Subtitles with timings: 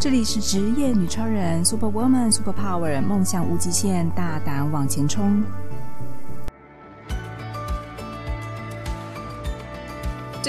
[0.00, 5.44] 这里是职业女超人，Super Woman，Super Power，梦想无极限，大胆往前冲。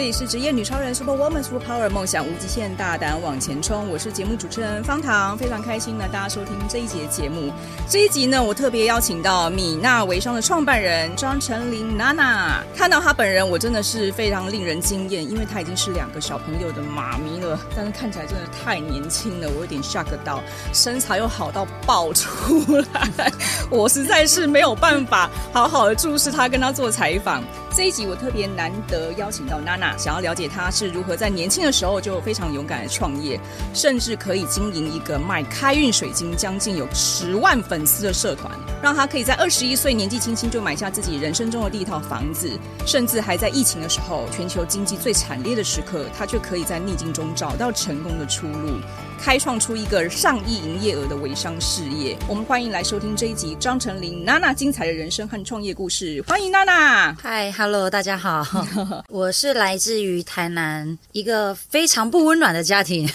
[0.02, 3.88] 这里是职业女超人，Super Woman Super Power，梦想无极限，大胆往前冲。
[3.88, 7.54] 我是节目主持人方糖，非常开心呢，大家收听这一集节目。
[7.88, 12.64] 这一集呢，我特别邀请到米娜微商的创办人张成林娜娜。
[12.76, 20.42] 看到她本人，我真的是非常令人惊艳，因为她已经是两个小朋友的妈咪了，但是看起来真的太年轻了，我有点 shock 到，
[20.74, 23.32] 身材又好到爆出来，
[23.70, 27.44] 我实在是没有办法好好的注视她，跟她做采访。
[27.74, 33.40] 这一集我特别难得邀请到娜娜，想要了解他是如何在年轻的时候就非常勇敢的创业，
[33.74, 38.52] 甚至可以经营一个卖开运水晶将近有十万粉丝的社团，
[38.82, 42.50] 让他可以在二十一岁年纪轻轻就买下自己人生中的第一套房子，
[42.86, 48.80] 甚至还在疫情的时候，全球经济最惨烈的时刻，他却可以在逆境中找到成功的出路。
[49.24, 52.18] 开创出一个上亿营业额的微商事业。
[52.28, 56.20] 我们欢迎来收听这一集张成林娜娜精彩的人生和创业故事。
[56.28, 57.14] 欢迎娜娜。
[57.22, 58.44] 嗨，Hello，大家好，
[59.10, 63.08] 我是来自于台南一个非常不温暖的家庭。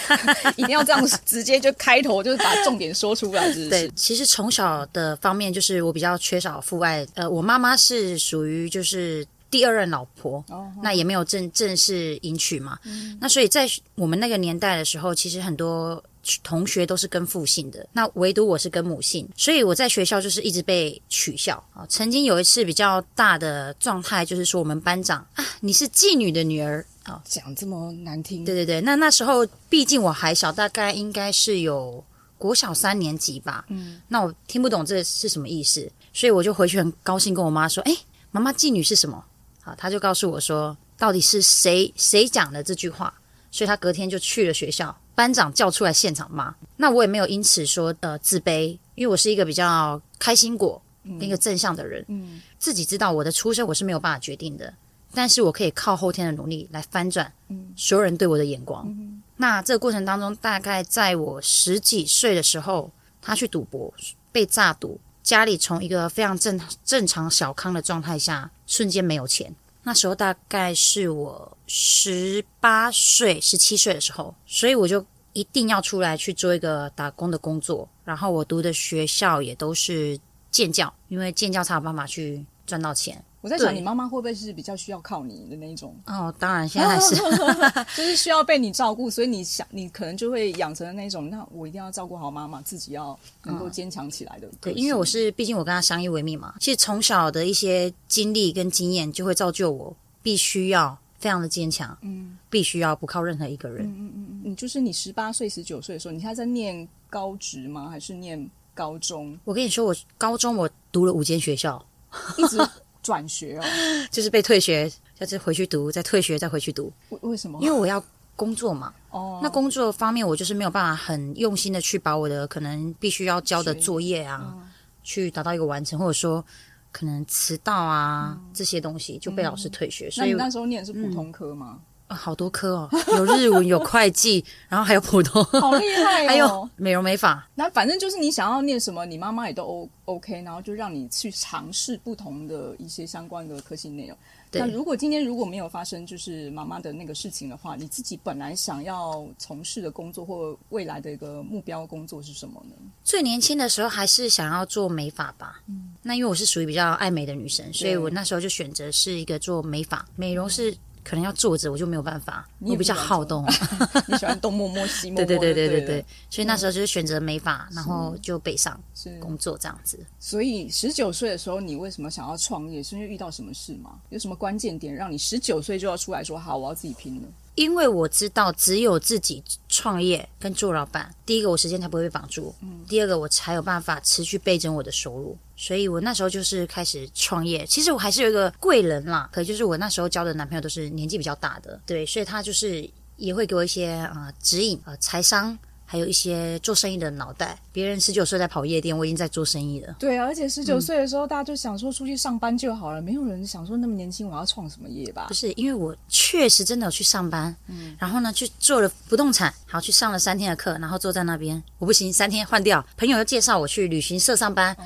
[0.56, 3.70] 一定要这样直接就开头就是把重点说出来是不是？
[3.88, 7.06] 对，其实从小的方面就是我比较缺少父爱。
[7.14, 9.26] 呃，我妈妈是属于就是。
[9.50, 12.78] 第二任老婆，oh, 那也没有正正式迎娶嘛。
[12.84, 16.02] 嗯、那所以在我们那个年代的时候，其实很多
[16.42, 21.86] 同学都是跟父姓的，那唯独我是跟母姓，所以我在学校就是一直被取笑啊。
[21.88, 28.44] 曾经有一次比较大的状态，就是说我们班长啊，你是妓女的女儿啊，讲这么难听。
[28.44, 32.04] 对对对，那那时候毕竟我还小，大概应该是有
[32.36, 33.64] 国小三年级吧。
[33.68, 37.96] 嗯，那我听不懂这是什么意思，所以我就回去很高兴跟我妈说：“哎，
[38.32, 39.24] 妈妈，妓女是什么？”
[39.66, 43.12] 啊，他就告诉我说，到底是谁谁讲的这句话，
[43.50, 46.54] 所以他隔天就去了学校，班长叫出来现场骂。
[46.76, 54.72] 那我也没有因此说呃自卑，因为我是一个比较开心果，嗯、一个正向的人，嗯，自己知道我的出身我是没有办法决定的，
[55.12, 58.86] 但是我可以靠后天的努力来翻转，嗯，所有人对我的眼光。
[58.86, 62.88] 嗯、那这个过程当中，大概在我十几岁的时候，
[63.20, 63.92] 他去赌博
[64.30, 65.00] 被诈赌。
[65.26, 69.52] 家里从一个非常正正常小康的状态下，瞬间没有钱。
[69.82, 77.88] 那时候大概是我十八岁、十七岁的时候，所以我就一定要出来去做一个打工的工作。
[78.04, 80.16] 然后我读的学校也都是
[80.52, 83.20] 建教，因为建教才有办法去赚到钱。
[83.46, 85.96] 我在想，你妈妈会不会是比较需要靠你的那一种？
[86.06, 87.14] 哦，当然，现在是，
[87.96, 91.30] 就是需要被你照顾，所以你想，你可能就会养成的那种。
[91.30, 94.48] 那我一定要照顾好妈妈，自己要能够坚强起来的。
[94.60, 96.56] 对，因为我是，毕竟我跟她相依为命嘛。
[96.58, 101.96] 其实从小的一些经历跟经验，就会造就我必须要非常的坚强。
[102.00, 103.86] 嗯，必须要不靠任何一个人。
[103.86, 107.88] 嗯嗯嗯嗯，就是你十八岁、十九岁的时候，你还在念高职吗？
[107.88, 109.38] 还是念高中？
[109.44, 111.80] 我跟你说，我高中我读了五间学校，
[112.36, 112.58] 一直。
[113.06, 113.64] 转学哦，
[114.10, 116.92] 就是被退学，就是回去读，再退学，再回去读。
[117.10, 117.60] 为为什么？
[117.62, 118.02] 因为我要
[118.34, 118.92] 工作嘛。
[119.10, 124.68] 哦，那工作方面，我就是没有办法很用心的去把我的可能必须要交的作业啊，嗯、
[125.04, 126.44] 去达到一个完成，或者说
[126.90, 130.08] 可能迟到啊、嗯、这些东西就被老师退学。
[130.08, 131.78] 嗯、所以那你那时候念的是普通科吗？
[131.78, 136.28] 嗯好多科哦，有日文，有会计，然后还有普通，好厉害哦！
[136.28, 137.46] 还有美容美发。
[137.54, 144.16] 那反正就是你想要念什么，你妈妈也都 O OK，然后就让你去尝试不同的一些相关的科系内容。
[144.48, 152.76] 对那如果今天如果没有发生就是妈妈的那个事情的话，你自己本来想要从事的工作或未来的一个目标工作是什么呢？
[153.02, 155.60] 最年轻的时候还是想要做美发吧。
[155.66, 160.72] 嗯，那因为我是属于比较爱美的女生，所以我那时候就选择是一个做美发，美容是。
[161.08, 162.44] 可能要坐着，我就没有办法。
[162.58, 163.44] 我比较好动，
[164.08, 165.24] 你喜欢东摸摸西摸摸。
[165.26, 168.76] 对对对对对对，所以那时候就是选择美法，然后就北上
[169.20, 170.04] 工作这样子。
[170.18, 172.82] 所以十九岁的时候，你为什么想要创业？
[172.82, 174.00] 是因为遇到什么事吗？
[174.10, 177.28] 有什么关键点让你十九岁就要出来说好，我要自己拼了？
[177.56, 185.36] 因为我知道，只有自己创业跟做老板，第一个我时间才不会被绑住，嗯，第二个我才有办法持续倍增我的收入。
[185.56, 187.66] 所以我那时候就是开始创业。
[187.66, 195.58] 其实我还是有一个贵人啦，可就是我那时候交的男朋友都是年纪比较大的，对，所以他就是也会给我一些啊、呃、指引啊、呃、财商。
[195.88, 199.94] 还有一些做生意的脑袋，别人十九岁在跑夜店，我已经在做生意了。
[200.00, 205.26] 对啊，而且十九岁的时候，嗯、大家就想说出去上班就好了，没有人想说那么年轻我要创什么业吧？
[205.28, 214.84] 不是，因为我确实真的有去上班，嗯，然后呢去做了不动产，好去上了三天的课，然后坐在那边，我不行，三天换掉，朋友又介绍我去旅行社上班，嗯、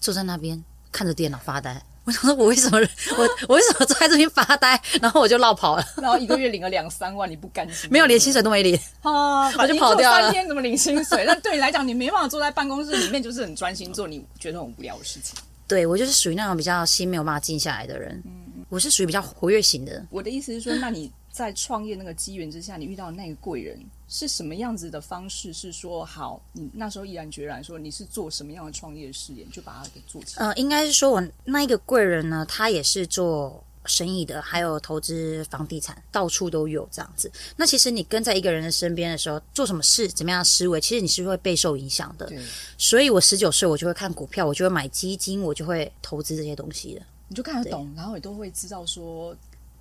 [0.00, 1.80] 坐在那边看着电脑发呆。
[2.04, 4.80] 我想说，我为什么我我为什么坐在这边发呆？
[5.02, 5.84] 然后我就落跑了。
[5.96, 7.90] 然后一个月 领了两三万，你不甘心？
[7.90, 9.46] 没有，连薪水都没领啊！
[9.58, 10.22] 我就跑掉了。
[10.22, 11.24] 三天怎么领薪水？
[11.26, 15.38] 那对你来讲，你没办法坐在办公室里面，就是很专心做你觉得很无聊的事情。
[15.68, 18.20] 对，我就是属于那种比较心没有办法静下来的人。
[18.24, 20.04] 嗯，我是属于比较活跃型的。
[20.10, 23.78] 我的意思是说，那你在创业那个机缘之下，你遇到那个贵人。
[24.12, 25.52] 是什么样子的方式？
[25.52, 30.46] 是说好，你那时候毅然决然说你是做什么样的创业事业，就把它给做起来。
[30.46, 37.30] 呃，应该是说我那一个贵人呢，他也是做生意的，还有投资房地产，到处都有这样子。
[37.56, 42.26] 那其实你跟在一个人的身边的时候，做什么事，怎么样的思维，其实你是会备受影响的。
[42.26, 42.42] 对。
[42.76, 47.02] 所以我十九岁，我就会看股票，我就会买基金，我就会投资这些东西的。
[47.28, 49.36] 你就看得懂，然后也都会知道说。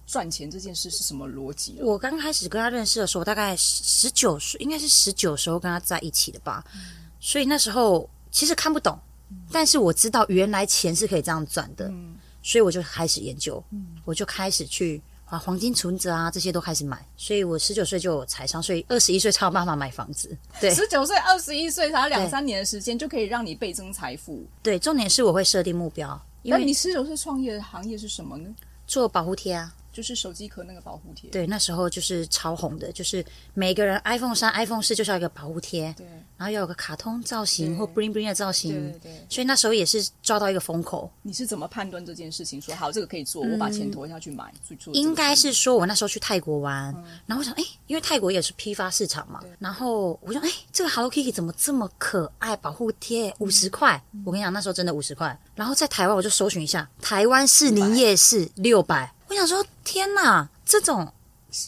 [0.10, 1.78] 赚钱这件事是什么逻辑？
[1.82, 6.64] 我刚开始跟他认识的时候，大概十九岁，应该是十九时候跟他在一起的吧。
[6.74, 6.82] 嗯、
[7.20, 8.98] 所以那时候其实看不懂，
[9.30, 17.06] 嗯、但是我知道原来钱是可以这样赚的，嗯、所以我就开始研究，嗯、我就开始去啊黄金存折啊这些都开始买。
[17.16, 20.36] 所以我十九岁就有财商，所以二十一岁才有办法买房子。
[20.60, 24.44] 对，十九岁二十一岁才两三年的时间就可以让你倍增财富。
[24.64, 26.20] 对，重点是我会设定目标。
[26.42, 28.50] 那你十九岁创业的行业是什么呢？
[28.88, 29.72] 做保护贴啊。
[30.00, 33.24] 就是手机壳那个保护贴，对，那时候就是超红的，就是
[33.54, 36.08] 每个人 iPhone 三、iPhone 四就是要一个保护贴，对，
[36.38, 39.26] 然后要有个卡通造型或 bling bling 的造型，对对，对。
[39.28, 41.12] 所以那时候也是抓到一个风口。
[41.22, 42.62] 你是怎么判断这件事情？
[42.62, 44.94] 说好这个可以做，我把钱投下去买，去做。
[44.94, 46.94] 应该是说我那时候去泰国玩，
[47.26, 52.56] 然后我想，哎，因为泰国也是批发市场嘛，然后我想，哎，这个 Hello Kitty 怎么这么可爱？
[52.56, 55.38] 保护贴五十块，我跟你讲，那时候真的五十块。
[55.56, 59.12] 然后在台湾我就搜寻一下，台湾士林夜市六百。
[59.30, 61.14] 我想说，天哪，这种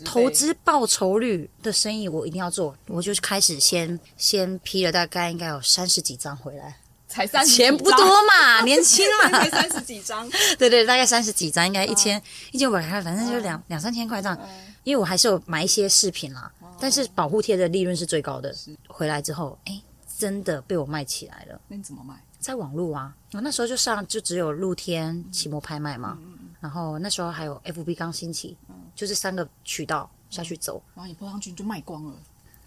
[0.04, 6.78] 投资报酬率的生意我一定要做，我就开始先先批了大概应该有三十几张回来，
[7.08, 12.22] 才三十钱不多嘛，年轻嘛， 才三十几张， 对对，大概三十几张，应该一千
[12.52, 14.38] 一千五百块，反正就两两三千块这样。
[14.84, 18.52] 因为我还是有买一些饰品啦，但是保护贴的利润是最高的。
[18.88, 19.80] 回来之后，哎，
[20.18, 21.62] 真的被我卖起来了。
[21.68, 22.16] 那你怎么卖？
[22.40, 26.18] 在网络啊，我那时候就上就只有露天奇摩拍卖嘛。
[26.62, 32.14] 然后那时候还有 FB 刚兴起，嗯，就是三个渠道下去走，然后你播上去就卖光了，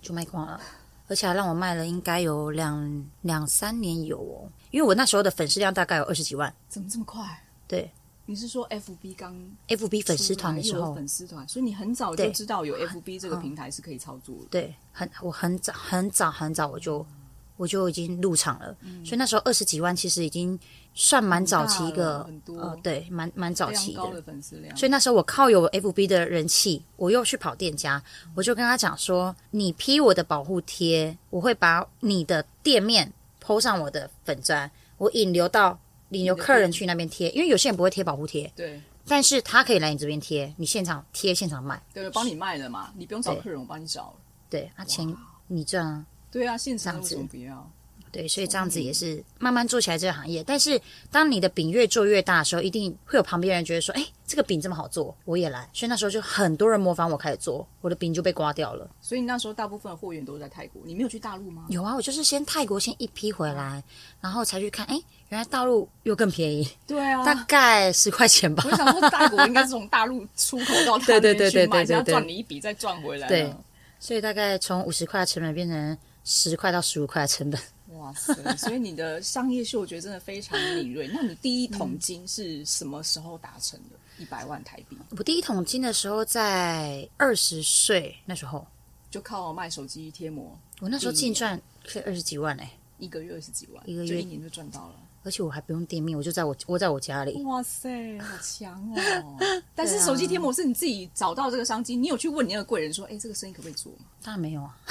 [0.02, 0.60] 就卖光了，
[1.06, 7.42] 而且还让我卖了应该有两两三年有哦，因为我那时候的粉丝量大概有二十几万，怎么这么快？
[7.68, 7.90] 对，
[8.26, 9.34] 你是说 FB 刚
[9.68, 17.06] FB 粉丝团的时候，粉丝团，所以你很早就知道有 FB 这个平台是可以操作的，对，很我很早很早很早我就。
[17.56, 20.58] 我就已经入场了，嗯、所以那时候二十几万其实已经
[20.92, 24.02] 算蛮早期一个，呃，对，蛮蛮早期的。
[24.12, 24.76] 的粉丝量。
[24.76, 28.02] 所以那时候我靠有 FB 的人气，我又去跑店家，
[28.34, 33.12] 我就跟他讲说：“你批我的保护贴，我会把你的店面
[33.44, 34.68] PO 上我的粉砖，
[34.98, 35.78] 我引流到
[36.10, 44.14] 引流客人去那边贴，因为有些人不会贴保护贴，对，但是他可以来你这边贴，你现场贴现场卖，对，帮你卖了嘛，你不用找客人，我帮你找了，
[44.50, 45.16] 对，啊，钱
[45.46, 46.04] 你赚啊。”
[46.34, 47.70] 对啊，现场为什么不要？
[48.10, 50.42] 对，所以这样子也是慢慢做起来这个行业。
[50.44, 58.88] 但是当你的饼越做越大的时候，一定会有旁边人觉得说：“哎，这个饼这么好做，我也来。”所以那时候就很多人模仿我开始做，我的饼就被刮掉了。
[59.00, 61.64] 所以你那时候大部分的货源都在泰国，你没有去大陆吗？
[61.68, 63.82] 有啊，我就是先泰国先一批回来，
[64.20, 64.94] 然后才去看，哎，
[65.30, 66.68] 原来大陆又更便宜。
[66.86, 68.62] 对啊，大概十块钱吧。
[68.64, 73.26] 我想说，泰国应该是从大陆出口到泰国 去买，然后赚你一笔再赚回来。
[73.26, 73.52] 对，
[73.98, 75.98] 所以大概从五十块的成本变成。
[76.24, 77.60] 十块到十五块的成本，
[77.98, 78.34] 哇塞！
[78.56, 81.06] 所以你的商业嗅觉真的非常敏锐。
[81.08, 83.96] 那你第一桶金是什么时候达成的？
[84.18, 84.96] 一百万台币。
[85.10, 88.66] 我第一桶金的时候在二十岁那时候，
[89.10, 90.56] 就靠卖手机贴膜。
[90.80, 94.94] 我那时候净赚可以二十几万哎，一个月二十几万，一个月一年就赚到了。
[95.24, 97.42] 而且我还不用店面，我就在我窝在我家里。
[97.44, 99.38] 哇塞，好强哦！
[99.74, 104.76] 但是手机贴膜是你自己找到这个商机，你有去问你那个贵人说：“哎，这个生意可不可以做吗？”当然没有啊，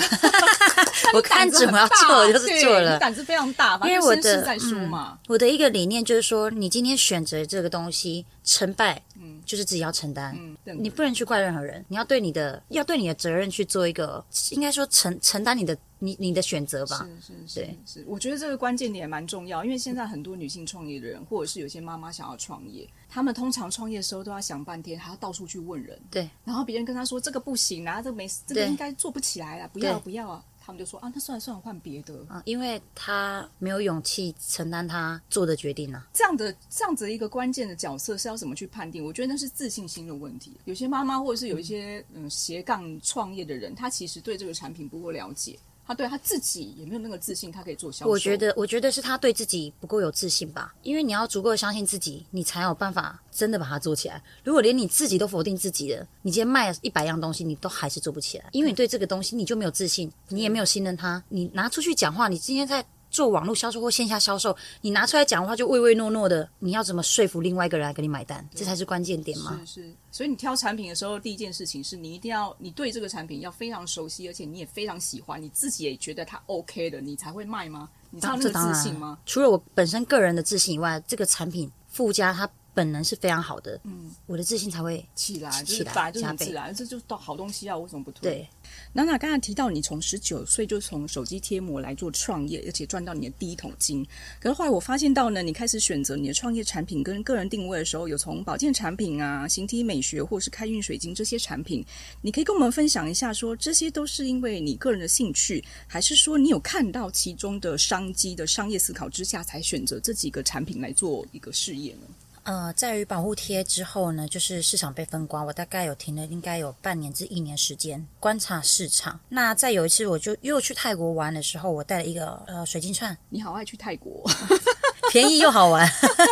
[1.14, 3.80] 我看准我要做就是做了，胆子非常大。
[3.84, 15.78] 因为我的在说嘛，我的一个理念就是说，你今天选择这个东西，成败，嗯，就是自己要承担，嗯，你不能去怪任何人，你要对你的要对你的责任去做一个，应该说承承担你的。
[16.00, 36.08] 你你的选择吧，是是是，是，我觉得这个关键点也蛮重要，因为现在很多女性创业的人，或者是有些妈妈想要创业，她们通常创业的时候都要想半天，还要到处去问人，对，然后别人跟她说这个不行啊，这个没，这个应该做不起来了，不要不要啊，他们就说啊，那算了算了，换别的啊，因为他没有勇气承担他做的决定啊。
[36.14, 39.04] 这样的这样子的一个关键的角色是要怎么去判定？
[39.04, 40.54] 我觉得那是自信心的问题。
[40.64, 45.60] 有些妈妈或者是有一些嗯斜杠创业的人，他其实对这个产品不够了解。
[45.86, 48.12] 他对他自己也没有那个自信，他可以做销售。
[48.12, 50.74] 我觉得，我觉得是他对自己不够有自信吧。
[50.82, 54.22] 因为你要足够相信自己，你才有办法真的把它做起来。
[54.44, 61.24] 如果连你自己都否定自己了，你今天卖一百样东西，你都还是做不起来，因为你对这个东西你就没有自信，你也没有信任他。
[61.30, 62.86] 你拿出去讲话，你今天在。
[63.14, 68.46] 做网络销售或线下销售，你拿出来讲的话就唯唯诺诺的，你要怎么说服另外一个人来给你买单？
[68.56, 69.58] 这才是关键点嘛。
[69.66, 77.88] 是是，所以你挑产品的时候，第一件事情是你一定要你对这个产品要非常熟悉，而且你也非常喜欢，你自己也觉得它 OK 的，你才会卖吗？
[78.10, 79.20] 你知道那个自信吗？
[79.26, 82.50] 除了我本身个人的自信以外，这个产品附加它。
[82.74, 88.22] 本能是非常好的，嗯，我的自信才会起来，起来，就是很自然，这就是好东西啊，为什么不推？
[88.22, 88.50] 对，
[88.94, 94.04] 娜娜刚才提到你从十九岁就从手机贴膜来做创业，而且赚到你的第一桶金。
[94.40, 101.86] 可是后来我发现到呢，你开始选择你的创业产品跟个人定位的时候，有从保健产品啊、形体美学或是开运水晶这些产品，
[102.22, 112.08] 你可以跟我们分享一下说，说这些都是因为你个人的兴趣，还是说你有看到其中的商机的商业思考之下，才选择这几个产品来做一个事业呢？
[112.44, 119.18] 呃，在于保护贴之后呢，就是市场被分瓜，我大概有停了，应该有半年至一年时间观察市场。
[119.30, 123.18] 那再有一次，我就又去泰国玩的时候，我带了一个呃水晶串。
[123.30, 124.30] 你好爱去泰国，
[125.12, 125.90] 便宜又好玩。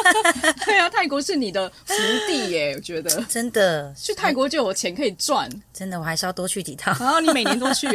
[0.66, 1.96] 对啊，泰国是你的福
[2.28, 5.50] 地耶，我觉得 真的去泰国就有钱可以赚。
[5.72, 6.94] 真的，我还是要多去几趟。
[7.00, 7.88] 然后你每年都去，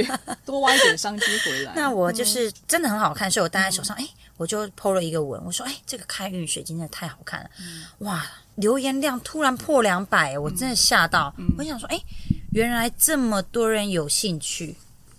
[0.44, 1.72] 多挖一点商机回来。
[1.76, 4.25] 那我就是真的很好看，所以我戴在手上，哎、嗯。
[4.36, 8.24] 我就 po 了一个文，我说：“哎，这个开运水晶真的太好看了，嗯、哇！
[8.56, 11.34] 留言量突然破两百，我真的吓到。
[11.36, 12.00] 嗯、我想说，哎，
[12.52, 14.74] 原来这么多人有兴趣，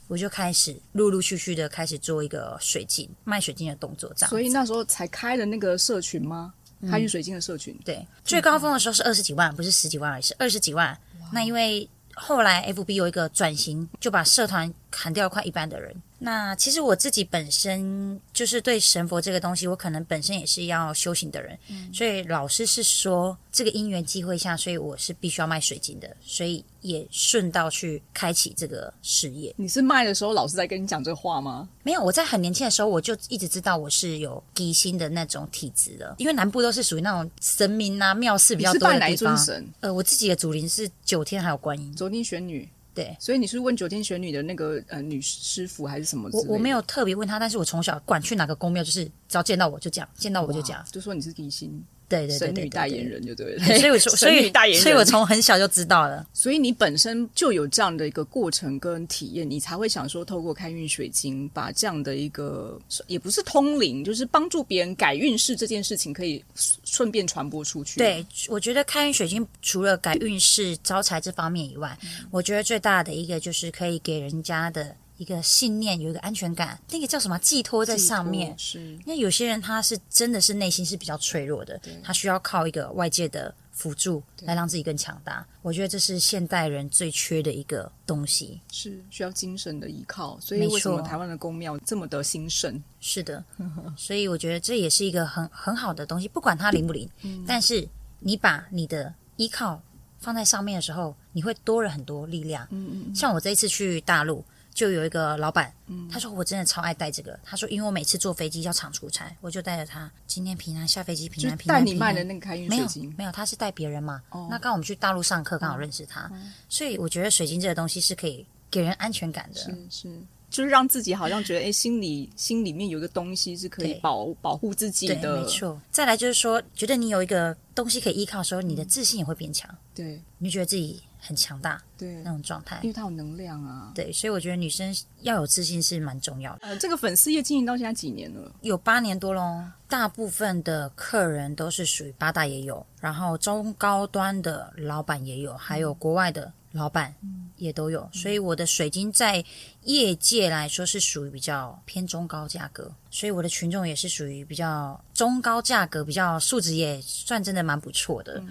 [0.08, 4.30] 我就开始陆陆续续的开始做一个水晶卖水晶的动作，这样。
[4.32, 6.52] 所以那时候才开了那个社群吗？
[6.90, 7.76] 开运水晶的社群？
[7.76, 10.98] 嗯、对，最高峰的时候是二十几万，不是十几万而已，是二十几万。
[11.32, 29.54] 那因为后来 FB 有一个转型，就把社团砍掉快一半的人。”那其实我自己本身就是对神佛这个东西，我可能本身也是要修行的人，嗯、所以老师是说这个因缘机会下，所以我是必须要卖水晶的，所以也顺道去开启这个事业。
[29.58, 31.70] 你是卖的时候，老师在跟你讲这个话吗？
[31.84, 39.00] 没有，我在很年轻的时候我就一直知道我是有吉星的那种体质的，因为南部都是属于那种神明啊庙寺比较多的地方。
[39.00, 39.68] 是拜哪一尊神？
[39.82, 42.68] 呃，我自己的祖灵是九天还有观音，九天玄女。
[42.98, 46.28] 对，所以你是问九天玄女的那个呃女师傅还是什么？
[46.34, 51.86] 我我没有特别问他，但是我从小管去哪个宫庙，就是只要见到我就讲，见到我就讲，就说你是地心。
[52.10, 56.26] 对对对，神女代言人就对了，所以我说， 所以所以我从很小就知道了。
[56.34, 66.44] 所以你本身就有这样的一个过程跟体验，你才会想说，透过开运水晶，把这样的一个也不是通灵，就是帮助别人改运势这件事情，可以
[66.84, 67.98] 顺便传播出去。
[67.98, 74.96] 对，我觉得开运水晶除了改运势、招财这方面以外，嗯、我觉得最大的一个就是可以给人家的。
[75.18, 77.38] 一个信念，有一个安全感，那个叫什么？
[77.40, 78.54] 寄托在上面。
[78.58, 85.46] 是，因为有些人他是真的是内心是比较脆弱的，他需要靠一个外界的辅助来让自己更强大。
[85.64, 90.40] 我觉得这是现代人最缺的一个东西，是需要精神的依靠。
[90.40, 92.82] 所以为什么台湾的宫庙这么的兴盛？
[93.00, 93.44] 是的，
[93.98, 97.88] 所以我觉得这也是一个很很好的东西，不管它灵不灵，嗯、但是
[98.20, 99.82] 你把你的依靠
[100.20, 102.68] 放在上面的时候，你会多了很多力量。
[102.70, 104.46] 嗯嗯，像我这一次去大陆。
[104.78, 107.38] 就有一个老板，嗯、他说我真的超爱戴这个。
[107.44, 110.10] 他说，因为我每次坐飞机要常出差，我就带着他。
[110.28, 111.80] 今天平安下飞机，平安平安。
[111.80, 113.06] 带你卖的那个开运水晶？
[113.06, 114.22] 没有，没有，他是带别人嘛。
[114.30, 119.60] 哦、那刚好我们去大陆上课，刚好认识他，嗯、所以我觉得水晶这个东西是可以给人安全感的。
[119.60, 125.16] 是是，就是让自己好像觉得，哎，心里心里面有一个东西是可以保保护自己的。
[125.16, 125.82] 对，没错。
[125.90, 129.76] 再来就是说，觉得你有一个东西可以依靠的时候，你的自信也会变强。
[129.96, 131.02] 对，你就觉得自己。
[131.28, 133.92] 很强大，对那种状态，因为它有能量啊。
[133.94, 136.60] 对，所以我觉得女生要有自信是蛮重要的。
[136.62, 138.50] 呃，这个粉丝业经营到现在几年了？
[138.62, 139.62] 有八年多喽。
[139.90, 147.14] 大部分的客人都是属于八大也有，然后中高端的老板也有，还有国外的老板
[147.56, 148.02] 也都有。
[148.02, 149.44] 嗯、所以我的水晶在
[149.84, 158.40] 业界来说是属于比较偏中高价格，所以我的群众也是属于比较中高价格，比较素质也算真的蛮不错的。
[158.40, 158.50] 嗯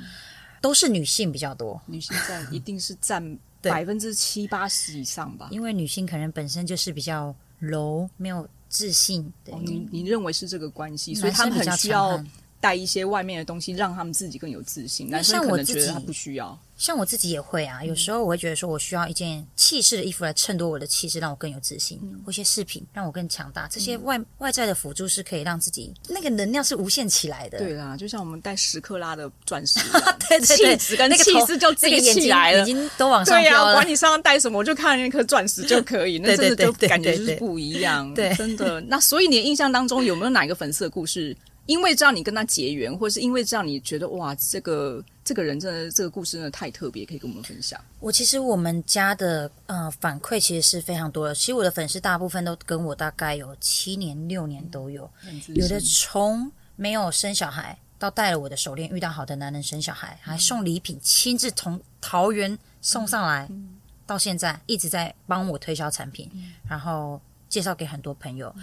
[0.67, 5.47] 都是女性比较多，女性占一定是占 百分之七八十以上吧。
[5.53, 9.33] 因为女性可能本身就是比较柔，没有自信。
[9.45, 12.21] 对，哦、你你认为是这个关系，所以他们很需要
[12.67, 15.09] 带一些外面的东西，让他们自己更有自信。
[15.09, 16.59] 男生可能觉得他不需要。
[16.77, 23.69] 像我自己也会啊，有时候我会觉得说，我需要一件气势的衣服来衬托我的气势，让我更有自信；嗯、或一些饰品让我更强大。
[23.71, 27.59] 这些外、嗯、外在的辅助是可以让自己那个能量是无限起来的。
[27.59, 29.79] 对啦，就像我们戴十克拉的钻石，
[30.29, 33.51] 对对对，气质跟那个气势就自己起来了，已经都往上飘了。
[33.51, 36.19] 对呀、啊，管你身上戴什么，我就看那颗钻石就可以。
[36.27, 38.13] 那真的就感觉就是不一样。
[38.13, 38.83] 对，真的。
[38.83, 41.35] 那所以你的印象当中有没有哪一个粉丝的故事？
[41.67, 47.81] 因为这样你跟他结缘，或是因为这样你觉得哇，这个这个人真的这个故事真的太特别，可以跟我们分享。
[48.01, 51.35] 我其实我们家的呃反馈其实是非常多的。
[51.35, 68.55] 其实我的粉丝大部分都跟我大概有七年六年都有，嗯、有的从没有生小孩到戴了我的手链，遇到好的男人生小孩，还送礼品，亲自从桃园送上来，嗯、到现在一直在帮我推销产品，嗯、然后介绍给很多朋友。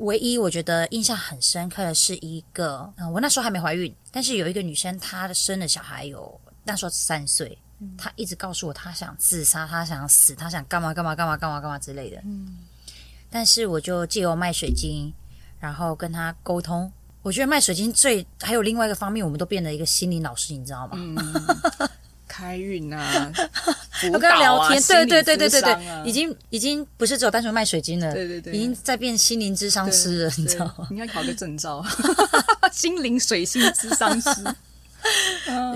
[0.00, 12.16] 嗯唯一我觉得印象很深刻的是一个，嗯，我那时候还没怀孕，但是有一个女生，她生的小孩有那时候三岁，嗯，她一直告诉我她想自杀，她想死，她想干嘛干嘛干嘛干嘛干嘛之类的。
[12.24, 12.58] 嗯，
[13.28, 15.12] 但是我就借由卖水晶，
[15.60, 16.90] 然后跟她沟通。
[17.22, 20.92] 我觉得卖水晶最还有另外一个方面，我们都变得一个心灵老师，你知道吗？
[20.96, 21.14] 嗯
[22.30, 23.32] 开运啊，
[24.12, 30.86] 我跟他聊天，对对对对对对，已经已经不是只有单纯卖水晶了，对对对，已经在变心灵智商师了，你知道吗？
[30.90, 31.84] 应该考个证照，
[32.70, 34.44] 心灵水性智商师，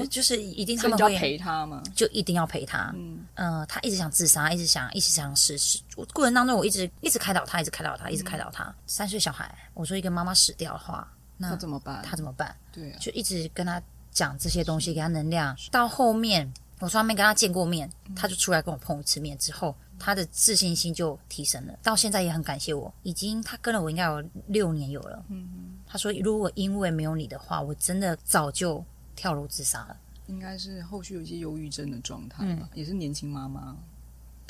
[0.09, 2.95] 就是一定他们就要陪他嘛，就一定要陪他。
[3.35, 5.81] 嗯，他一直想自杀，一直想，一直想试试。
[6.13, 8.73] 过程当中，我一直一直开导他，一直开导他，一直开导他。
[8.87, 11.07] 三岁小孩，我说一个妈妈死掉的话，
[11.37, 12.01] 那怎么办？
[12.09, 12.55] 他怎么办？
[12.73, 13.83] 对，就一直跟他。
[14.14, 21.76] 讲这些东西给他能量，到后面我从来没跟他见过面，他就出来跟我碰一次面之后，他的自信心就提升了。
[21.83, 25.23] 到现在也很感谢我，已经他跟了我应该有六年有了。
[25.28, 28.85] 嗯嗯，他说如果因为没有你的话，我真的早就
[29.16, 29.97] 跳楼自杀了。
[30.28, 33.76] 应该是后续有一些忧郁症的状态吧，也是年轻妈妈，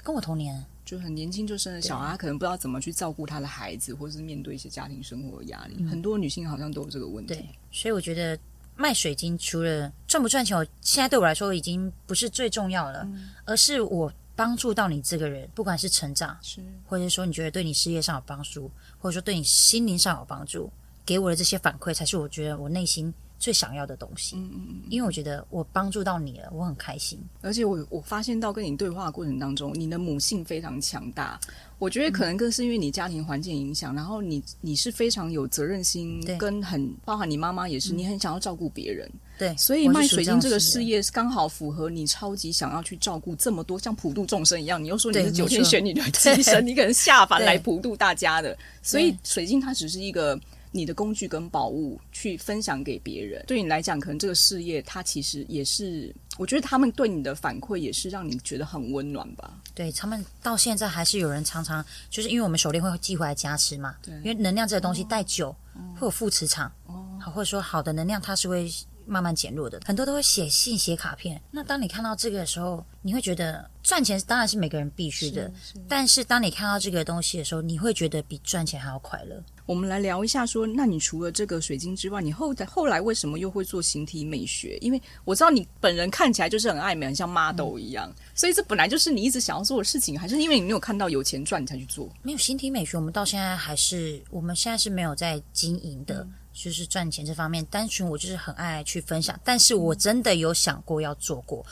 [0.02, 5.84] 跟我同年，就很年轻就生了小孩，他可能不知道怎么去照顾他的孩子，或是面对一些家庭生活的压力。
[5.84, 7.34] 很多女性好像都有这个问题。
[7.34, 8.38] 对，所以我觉得。
[8.76, 16.60] 卖水晶除了赚不赚钱，我现在对我来说已经不是最重要了，嗯、而是我帮助到你这个人，不管是成长，是。
[16.84, 20.72] 或者说你觉得对你事业上有帮助，或者说对你心灵上有帮助，
[21.06, 23.12] 给我的这些反馈，才是我觉得我内心
[23.44, 24.36] 最想要的东西。
[24.36, 27.18] 嗯嗯嗯，因为我觉得我帮助到你了，我很开心。
[27.42, 31.38] 而且我我发现到跟你对话的过程当中，你的母性非常强大。
[31.78, 44.82] 我觉得可能更是因为你家庭环境影响，嗯、然后你你是非常有责任心，跟很包含你妈妈也是，嗯、你很想要照顾别人，对，所以卖水晶这个事业刚好符合你超级想要去照顾这么多像普度众生一样。
[44.82, 50.40] 你又说你是九天玄女的替身， 你可能下凡来普度大家的，所以水晶它只是一个
[50.74, 53.44] 你的工具跟宝物，去分享给别人。
[53.46, 56.12] 对你来讲，可能这个事业它其实也是。
[56.36, 59.54] 我觉得他们对你的反馈也是让你觉得很温暖吧？
[59.72, 68.68] 对，他们到现在还是有人常常就是因为我们手链会寄回来加持嘛，对，因为能量这个东西带久、哦、会有负磁场，哦，好，或者说好的能量它是会
[69.06, 71.40] 慢慢减弱的，很多都会写信写卡片。
[71.50, 79.42] 那当你看到这个的时候，你会觉得赚钱当然是每个人必须的，是是，但是当你看到这个东西的时候，你会觉得比赚钱还要快乐。
[79.66, 84.76] 我们来聊一下说，说那你除了这个水晶之外，你后后来为什么又会做形体美学？
[84.82, 92.10] 因为我知道你本人看起来就是很爱美，很像 model 一样，嗯、所以这本来就是你一直想要做的事情，还是因为你没有看到有钱赚，你才去做？
[92.22, 97.62] 没有形体美学，我们到现在还是我们现在是没有在经营的，嗯、就是赚钱这方面。
[97.66, 101.66] 单纯我就是很爱去分享，但是我真的有想过要做过，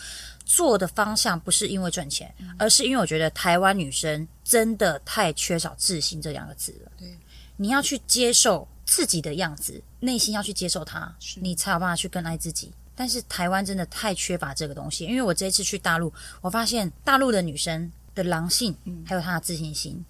[0.45, 6.93] 做的方向不是因为赚钱，嗯、而是因为我觉得台湾女生真的太缺少自信这两个字了。
[6.99, 7.17] 对。
[7.57, 12.73] 你要去接受自己的样子，内心要去接受它，你才有办法去更爱自己。
[12.97, 20.05] 但是台湾真的太缺乏这个东西，因为我这一次去大陆，我发现大陆的女生的狼性，还有她的自信心，嗯、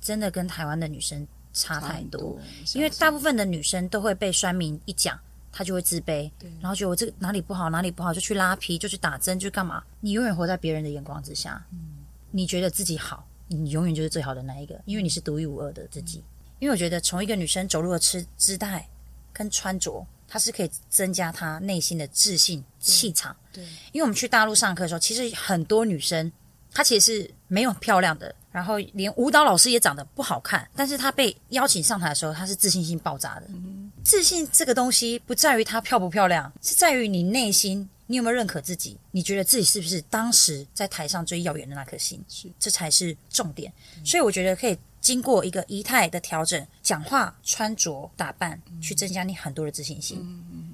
[0.00, 2.20] 真的跟台湾的女生差太多。
[2.20, 2.40] 多
[2.74, 5.18] 因为大部分的女生都会被酸民一讲，
[5.50, 9.82] 她就会自卑，然后觉得我这个哪里不好，哪里不好，就去拉皮，就去打针，就干嘛？
[10.00, 16.18] 你永远活在别人的眼光之下，嗯、你觉得自己好，你永远就是最好的那一个，因为你是独一无二的自己。
[16.18, 18.88] 嗯因为我觉得从一个女生走路的姿姿态
[19.34, 23.36] 跟穿着，它是可以增加她内心的自信气场。
[23.52, 23.62] 对，
[23.92, 26.30] 因为我们去大陆上课的时候，其实很多女生
[26.74, 33.46] 她其实是没有漂亮的，然后连舞蹈老师也长得不好看，但是她被邀请上台的时候，她是自信心爆炸的。
[33.48, 42.22] 嗯、自信这个东西不在于她漂不漂亮，是在于你内心你有没有认可自己，你觉得自己是不是当时在台上最耀眼的那颗星？
[42.28, 43.72] 是，这才是重点。
[43.96, 44.76] 嗯、所以我觉得可以。
[45.04, 50.24] 经过一个仪态的调整，讲话、穿着、打扮，去增加你很多的自信心。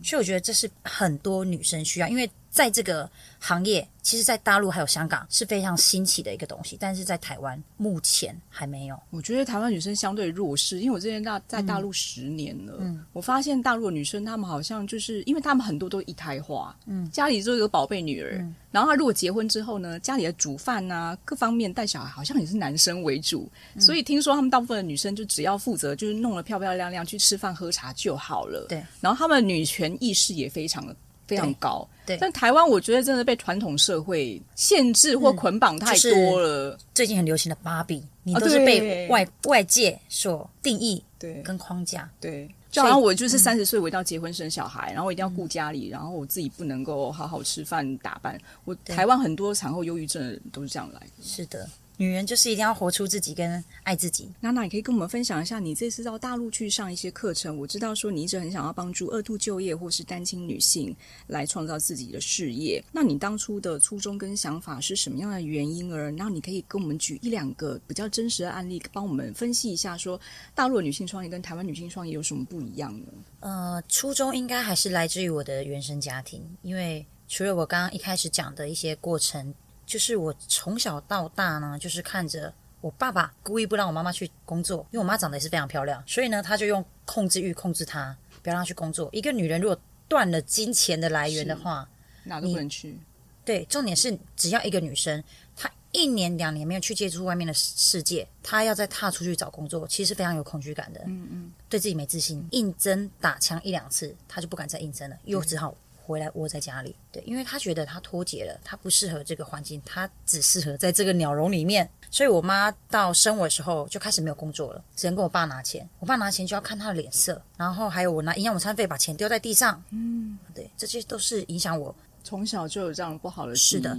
[0.05, 8.99] 所以我觉得这是很多女生需要，因为在这个行业，其实，在大陆还有香港是非常新奇的一个东西，但是在台湾目前还没有。
[9.11, 30.97] 我觉得台湾女生相对弱势，因为我之前大在大陆十年了，嗯，我发现大陆的女生她们好像就是，因为她们很多都一胎化，嗯，家里就有个宝贝女儿，嗯，然后她如果结婚之后呢，家里的煮饭啊，各方面带小孩好像也是男生为主，嗯，所以听说他们大部分的女生就只要负责就是弄得漂漂亮亮去吃饭喝茶就好了，对，然后他们女权意识也非常的。
[31.27, 32.17] 非常高，对。
[32.17, 36.71] 但台湾我觉得真的被传统社会限制或捆绑太多了。
[36.71, 42.53] 嗯就是、最近很流行的芭比，你都是被外、啊、外界所定义，对，跟框架，对。
[42.73, 48.37] 就好像我就是三十岁，我一定要结婚生小孩，嗯、然后我一定要顾家里，然后我自己不能够好好吃饭打扮。
[48.65, 51.23] 我台湾很多产后忧郁症的人都是这样来的。
[51.23, 51.65] 是的。
[52.01, 54.27] 女人就是一定要活出自己跟爱自己。
[54.41, 57.59] 娜娜，你可以跟我们分享一下，你这次到大陆去上一些课程。
[57.59, 62.83] 我知道说你一直很想要帮助二度就业或是单亲女性来创造自己的事业。
[62.91, 65.93] 那你当初的初衷跟想法是什么样的原因？
[65.93, 70.19] 而那你可以跟我们举一两个比较真实的案例，帮我们分析一下，说
[70.55, 73.09] 大陆的女性创业跟台湾女性创业有什么不一样呢？
[73.41, 79.55] 呃，初衷应该还是来自于我的原生家庭，因为除了我刚刚一开始讲的一些过程。
[79.91, 89.09] 就是我从小到大呢，就是看着我爸爸故意不让我妈妈去工作，因为我妈长得也是非常漂亮，所以呢，他就用控制欲控制她，不要让她去工作。
[89.13, 89.77] 一个女人如果
[90.07, 91.89] 断了金钱的来源的话，
[92.23, 92.97] 哪都不能去。
[93.45, 95.25] 对，重点是只要一个女生，
[95.57, 101.01] 她一年两年没有去接触外面的世界，她要再踏出去找工作，其实非常有恐惧感的。
[101.07, 105.75] 嗯嗯，对自己没自信，应征打枪一两次，她就不敢再应征了，又只好。
[106.11, 111.89] 回来窝在家里，对，因为他觉得他脱节了，他不适合这个环境，他只适合在这个鸟笼里面。
[112.11, 115.89] 所以我妈到生我的时候就开始没有工作了，只能跟我爸拿钱。
[116.01, 119.81] 我爸拿钱就要看他的脸色，然后还有我拿营养午餐费把钱丢在地上。
[119.91, 121.95] 嗯，对，这些都是影响我。
[122.25, 123.77] 从小就有这样不好的事。
[123.77, 123.97] 是的，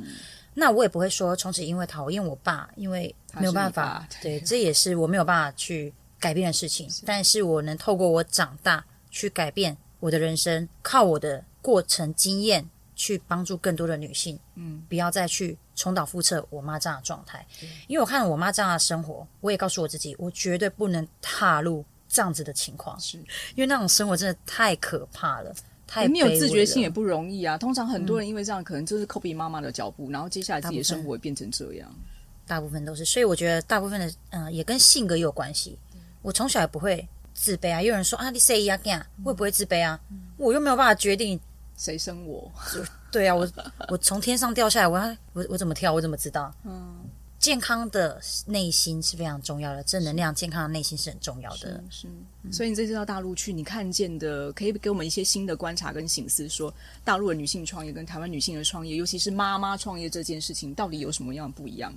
[0.53, 4.05] 那我也不会说从此因为讨厌我爸，因为没有办法。
[4.21, 6.89] 对，这也是我没有办法去改变的事情。
[6.89, 11.45] 是，但是我能透过我长大去改变我的人生，靠我的。
[11.61, 23.17] 过程经验去帮助更多的女性，嗯，不要再去重蹈覆辙我妈这样的状态，嗯，因为我看我妈这样的生活，我也告诉我自己，我绝对不能踏入这样子的情况，是
[23.55, 25.53] 因为那种生活真的太可怕了，
[25.87, 27.57] 太没有自觉性也不容易啊。
[27.57, 31.89] 通常很多人因为这样，可能就是 copy 妈妈的脚步，嗯，然后接下来自己的生活会变成这样，
[32.45, 33.03] 大部分都是。
[33.05, 35.77] 所以我觉得大部分的，嗯，呃，也跟性格有关系。
[36.21, 38.79] 我从小也不会自卑啊，有人说啊，你 say 呀，
[39.23, 39.99] 会不会自卑啊？
[40.37, 41.39] 我又没有办法决定。
[41.77, 42.51] 谁生我？
[43.11, 43.47] 对啊，我
[43.89, 45.93] 我从天上掉下来，我要我我怎么跳？
[45.93, 46.53] 我怎么知道？
[46.63, 51.83] 嗯，健康的内心是非常重要的，正能量、健康的内心是很重要的。
[51.89, 52.07] 是，是
[52.43, 61.93] 嗯、所以你这次到大陆去，你看见的可以给我们一些新的观察跟醒思，说大陆的女性创业跟台湾女性的创业，尤其是妈妈创业这件事情，到底有什么样不一样？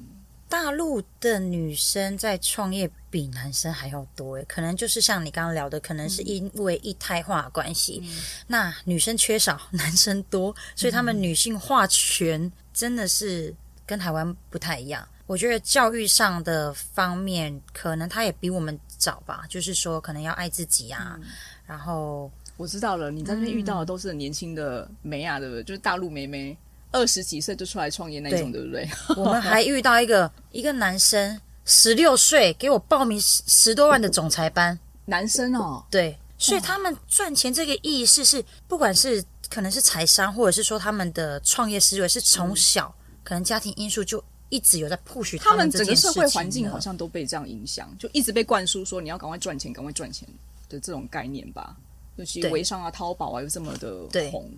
[0.54, 13.52] 大陆的女生在创业比男生还要多诶，可能就是像你刚刚聊的，可能是因为一胎化关系，嗯，那女生缺少，男生多，所以他们女性化权真的是
[13.84, 15.04] 跟台湾不太一样。
[15.26, 21.18] 我觉得教育上的方面，可能他也比我们早吧，就是说可能要爱自己啊。
[21.20, 21.26] 嗯，
[21.66, 25.64] 然后我知道了，你在那边遇到的都是很年轻的美啊，对不对？
[25.64, 26.56] 就是大陆妹妹。
[26.94, 28.88] 二十几岁就出来创业那种，对，对不对？
[29.18, 50.28] 我们还遇到一个一个男生，十六岁给我报名十十多万的总裁班，男生哦，对，所以他们赚钱这个意识是，不管是可能是财商，或者是说他们的创业思维是从小、嗯、可能家庭因素就一直有在 push 他们，整个社会环境好像都被这样影响，就一直被灌输说你要赶快赚钱，赶快赚钱
[50.68, 51.76] 的这种概念吧。
[52.16, 54.48] 尤其微商啊、淘宝啊又这么的红。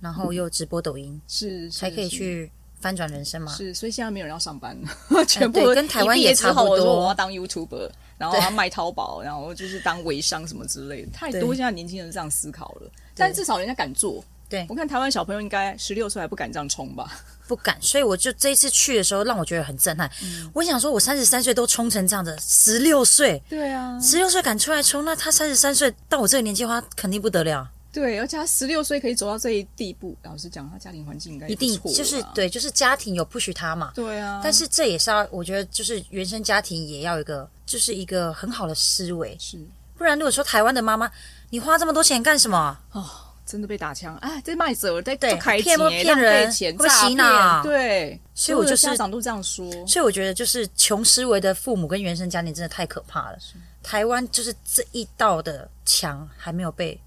[0.00, 3.52] 然后又直播抖音，是才可以去翻转人生嘛？
[3.52, 7.00] 是，所以现在没有人要上班了，全部跟台湾也差不多。
[7.00, 12.90] 我要当 YouTuber，然后要卖淘宝，然后就是当微商什么之类的，太多现在年轻人这样思考了。
[13.14, 14.22] 但至少人家敢做。
[14.46, 17.10] 对，我看台湾小朋友应该十六岁还不敢这样冲吧？
[17.48, 17.80] 不敢。
[17.80, 20.08] 所以我就这一次去的时候，让我觉得很震撼。
[20.22, 27.66] 嗯、我想说，我三十三岁都冲成这样子，十六岁，对啊，十六岁敢出来冲，那他三十三岁到我这个年纪的话，肯定不得了。
[27.94, 33.92] 对，而且他十六岁可以走到这一地步，老实讲，他家庭环境应该一定就是对，就是家庭有 push 他嘛。
[33.94, 39.36] 对啊，但是这也是要，我觉得就是原生家庭也要一个，就是一个很好的思维。
[39.38, 39.56] 是，
[39.96, 41.08] 不然如果说台湾的妈妈，
[41.50, 42.76] 你花这么多钱干什么？
[42.90, 43.08] 哦，
[43.46, 44.40] 真的被打枪啊！
[44.40, 47.62] 在卖者在对开骗不骗人，会不会洗脑？
[47.62, 49.70] 对，所以我就是家长都这样说。
[49.86, 53.38] 所以我觉得就是穷思维的父母跟原生家庭真的太可怕了。
[53.84, 56.98] 台湾就是这一道的墙还没有被。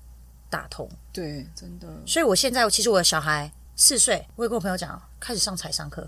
[0.50, 0.90] 打通。
[1.12, 1.88] 对，真的。
[2.06, 6.08] 所以我现在其实我的小孩四岁，我也跟我朋友讲，开始上财商课。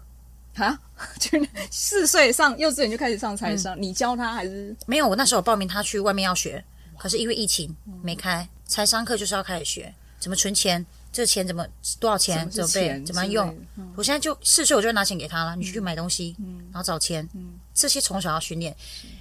[0.55, 0.77] 啊，
[1.19, 1.39] 就
[1.71, 5.07] 四岁上幼稚园就开始上财商，嗯、你教他还是没有？
[5.07, 6.61] 我那时候报名他去外面要学，
[6.97, 11.65] 可是因为疫情没开，财商课就是要开始学怎么存钱，这钱怎么
[11.97, 13.55] 多少钱怎么备怎么用。
[13.77, 18.75] 嗯、我现在就四岁我就拿钱给他了，你去买东西，嗯、然后找钱，嗯、这些从小要训练，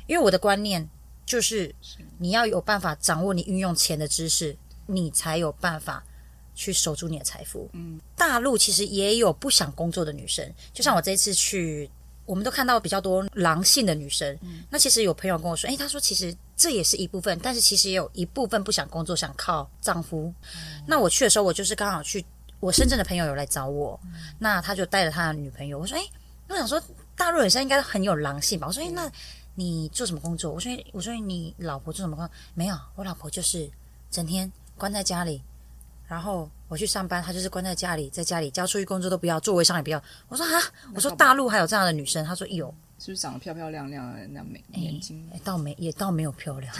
[0.08, 0.88] 因为我的观念
[1.24, 1.72] 就是
[2.18, 4.56] 你要有办法掌握你运用钱的知识，
[4.88, 6.02] 你才有办法。
[6.60, 7.70] 去守住你的财富。
[7.72, 11.88] 嗯，大陆其实也有不想工作的女生，就像我这次去，
[12.26, 14.36] 我们都看到比较多狼性的女生。
[14.42, 20.34] 嗯，那其实有朋友跟我说，诶，他说其实这也是一部分，但是其实也有一部分不想工作，想靠丈夫。
[20.56, 22.26] 嗯，那我去的时候，我就是刚好去，
[22.58, 25.78] 我深圳的朋友有来找我，嗯，那他就带着他的女朋友。
[25.78, 26.10] 我说，诶，
[26.48, 26.82] 我想说
[27.14, 28.66] 大陆女生应该很有狼性吧？
[28.66, 29.08] 我说，诶，那
[29.54, 30.50] 你做什么工作？
[30.50, 32.34] 我说，我说你老婆做什么工作？
[32.54, 33.70] 没有，我老婆就是
[34.10, 35.42] 整天关在家里。
[36.08, 40.02] 然后我去上班，他就是关在家里，在家里叫出去工作都不要，做微商也不要。
[40.28, 40.62] 我说啊，
[40.94, 45.28] 我说大陆还有这样的女生，他说有，是不是长得漂漂亮亮的那美眼睛？
[45.34, 46.74] 哎，倒没也倒没有漂亮，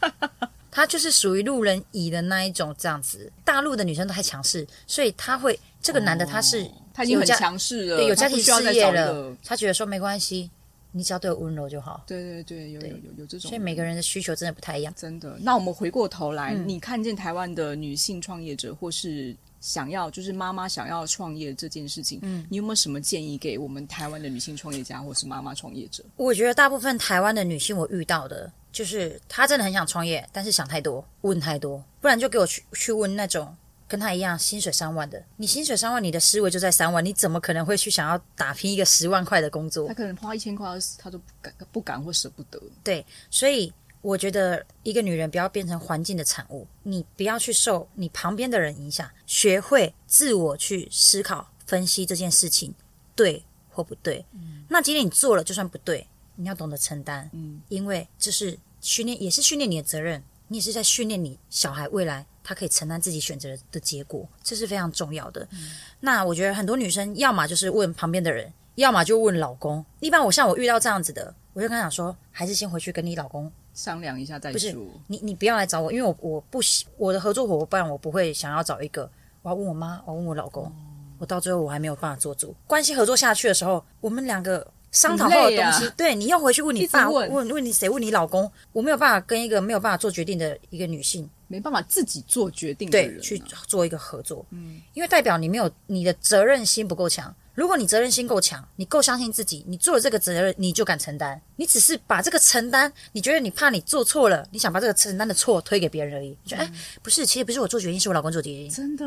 [0.70, 3.32] 她就是属于路人乙的那一种这样子。
[3.42, 10.50] 大陆的女生都太强势，所以他会这个男的他是他已经很强势了，对，有家庭事业了，他觉得说没关系。
[10.98, 12.02] 你只要对我温柔就好。
[12.06, 13.48] 对对对，有有有有这种。
[13.48, 14.92] 所以每个人的需求真的不太一样。
[14.96, 15.38] 真的。
[15.40, 26.04] 那我们回过头来，嗯、你看见台湾的女性创业者，或是想要就是妈妈想要创业这件事情，嗯，你有没有什么建议给我们台湾的女性创业家，或是妈妈创业者？
[26.16, 33.56] 我觉得大部分台湾的女性，我遇到的就是她真的很想创业，但是想太多，问太多，不然就给我去去问那种。
[33.88, 39.88] 跟他一样，薪水三万的，你薪水三万，你的思维就在三万，你怎么可能会去想要打拼一个十万块的工作？
[39.88, 42.60] 他可能花一千块，他都不敢、不敢或舍不得。
[42.84, 43.72] 对，所以
[44.02, 52.74] 我觉得一个女人不要变成环境的产物，你不要去受你旁边的人影响，学会自我去思考、分析这件事情
[53.16, 54.22] 对或不对。
[54.34, 57.30] 嗯，那今天你做了，就算不对，你要懂得承担。
[57.32, 62.26] 嗯，因为这是训练，也是训练你的责任，你也是在训练你小孩未来。
[62.48, 65.46] 她可以承担自己选择的结果，这是非常重要的。
[65.52, 69.84] 嗯、那我觉得很多女生，要么就是问旁边的人，要么就问老公。
[70.00, 74.54] 一般我像我遇到这样子的，我就跟他讲说，还是先回去跟你老公商量一下再说。
[74.54, 74.74] 不是
[75.08, 76.58] 你，你不要来找我，因为我我不
[76.96, 79.10] 我的合作伙伴，我不会想要找一个。
[79.42, 80.72] 我要问我妈，我要问我老公，哦、
[81.18, 82.54] 我到最后我还没有办法做主。
[82.66, 84.66] 关系合作下去的时候，我们两个。
[84.90, 87.88] 商讨后的东西，啊、对，你要回去问你爸，问问，问你谁？
[87.88, 88.50] 问你老公。
[88.72, 94.44] 我没有办法跟一个没有办法做决定的一个女性，没办法自己做决定的人、啊、对去做一个合作。
[94.50, 97.34] 嗯，因为代表你没有你的责任心不够强。
[97.54, 101.40] 如果你责任心够强，你够相信自己，你做了这个责任，你就敢承担。
[101.56, 106.38] 你只是把这个承担，你觉得你怕你做错了，你想把这个承担的错推给别人而已。
[106.46, 108.70] 就哎、嗯，不是，其实不是我做决定，是我老公做决定。
[108.70, 109.04] 真的，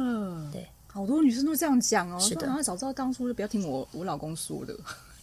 [0.52, 2.20] 对，好多女生都这样讲哦。
[2.20, 4.76] 是的，然后早知道当初就不要听我我老公说的。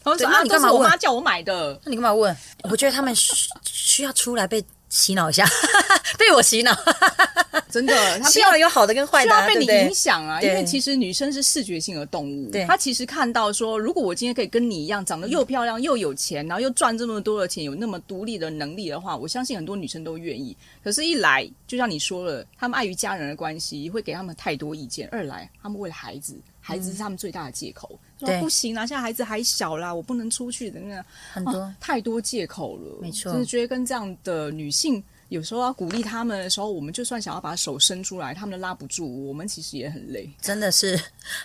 [0.05, 0.81] 对，那你干嘛问？
[0.81, 2.35] 我妈叫我买的，那你干嘛问？
[2.71, 5.47] 我觉得他们需需要出来被洗脑一下，
[6.19, 6.75] 被我洗脑，
[7.71, 8.19] 真的。
[8.21, 10.41] 他需要有好的跟坏的，需要被你影响啊。
[10.41, 20.57] 因为其实女生是视觉性的动物，她其实看到说，如果我今天可以跟你一样，长得又漂亮又有钱，然后又赚这么多的钱，有那么独立的能力的话，我相信很多女生都愿意。
[20.83, 26.35] 可是，一来就像你说了，他们碍于家人的关系，会给他们太多意见；二来，他们为了孩子。
[26.69, 31.03] 孩子是他们最大的借口，说、嗯、不行啊，现在孩子还小啦，我不能出去的那
[31.33, 33.33] 很多、啊、太多借口了，没错。
[33.33, 41.01] 就是觉得跟这样的女性，有时候要鼓励他们的时候，我们就算想要把手伸出来，他们都拉不住，我们其实也很累，真的是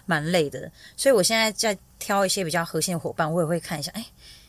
[0.05, 0.69] 蛮累的。
[0.97, 4.05] 所以我现在在挑一些比较核心的伙伴，我也会看一下，哎，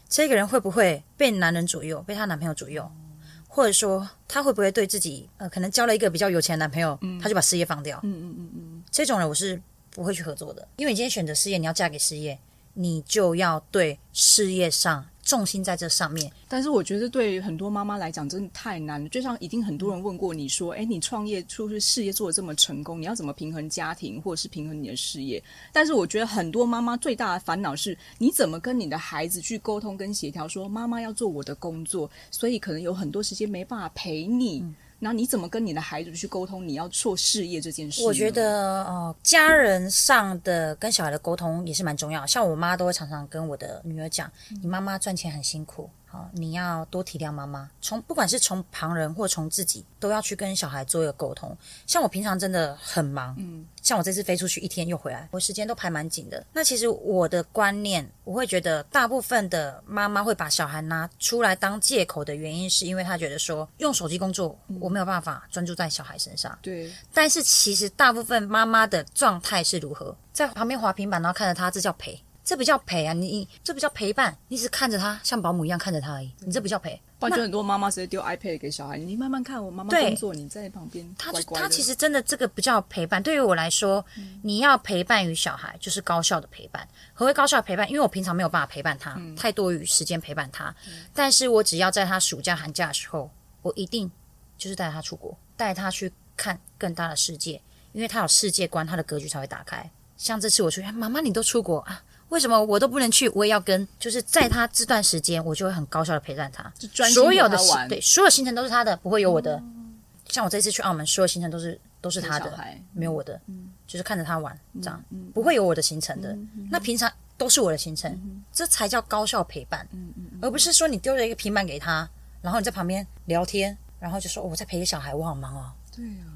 [0.09, 9.63] 这个人会不会被男人左右，被她男朋友左右，嗯、或者说她会不会对自己，呃，可能交了一个比较有钱的男朋友，嗯、他就把事业放掉，嗯嗯嗯嗯，这种人我是。
[9.95, 12.37] 不会去合作的，因为你今天选择事业，你要嫁给事业，
[12.75, 16.31] 你就要对事业上重心在这上面。
[16.49, 19.09] 但是我觉得对很多妈妈来讲，真的太难了。
[19.09, 25.41] 就像已经很多人问过你说，哎，你创业出去事业做得这么成功，你要怎么平衡家庭，或者是平衡你的事业？
[25.73, 30.49] 但是我觉得很多妈妈最大的烦恼是，你怎么跟你的孩子去沟通跟协调？
[30.49, 34.65] 说妈妈要做我的工作，所以可能有很多时间没办法陪你。
[34.99, 36.67] 那你怎么跟你的孩子去沟通？
[36.67, 38.03] 你要做事业这件事？
[38.05, 42.27] 我觉得，呃，家人上的跟小孩的沟通也是蛮重要。
[42.27, 47.69] 像我妈都会常常跟我的女儿讲：“嗯、你妈妈赚钱很辛苦，好，你要多体谅妈妈。
[47.81, 51.57] 从不管是从旁人或从自己，都要去跟小孩做一个沟通。
[51.89, 56.47] 像我平常真的很忙，嗯，像我这次飞出去一天又回来，我时间都排蛮紧的。
[56.53, 66.57] 那其实我的观念，我会觉得大部分的妈妈会把小孩拿出来当借口的原因，是因为她觉得说用手机工作，我没有办法专注在小孩身上。
[66.63, 66.93] 对。
[67.13, 70.17] 但是其实大部分妈妈的状态是如何？
[70.33, 72.24] 在旁边滑平板，然后看着他，这叫陪。
[72.45, 76.31] 这不叫陪啊，你你这不叫陪伴，你只是看着他，像保姆一样看着他而已。
[76.41, 77.01] 你这不叫陪。
[77.19, 81.59] 不然就很多妈妈直接丢 iPad 给小孩，你慢慢看，我妈妈工作，你在旁边乖乖。
[81.59, 83.23] 他他其实真的这个不叫陪伴。
[83.23, 86.87] 对于我来说，嗯、你要陪伴于小孩，就是高效的陪伴。
[87.15, 87.89] 何为高效的陪伴？
[87.89, 90.75] 因为我平常没有办法陪伴他，嗯、太多余时间陪伴他。
[90.87, 93.31] 嗯、但是我只要在他暑假寒假的时候，
[93.63, 94.11] 我一定
[94.59, 97.59] 就是带他出国，带他去看更大的世界，
[97.93, 99.91] 因为他有世界观，他的格局才会打开。
[100.19, 102.03] 像这次我出去，妈妈你都出国啊？
[102.31, 103.29] 为什么我都不能去？
[103.29, 106.73] 我也要跟，就是在他这段时间，我就会很高效的陪伴他。
[106.77, 109.57] 就专心所有的行对，所有行程都是他的，不会有我的。
[109.57, 109.95] 嗯、
[110.29, 112.53] 像我这次去澳门，所有行程都是都是他的，
[112.93, 113.41] 没有我的。
[113.47, 116.37] 嗯、就是看着他玩，这样、嗯、不会有我的行程的。
[116.71, 122.09] 那平常都是我的行程，嗯、这才叫高效陪伴，嗯嗯嗯、而不是说你丢了一个平板给他，
[122.43, 125.71] 然后你在旁边聊天，然后就说、哦、我在陪个小孩，我好忙哦。
[125.95, 126.35] 对啊。